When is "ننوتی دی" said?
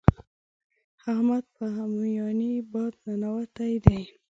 3.05-4.01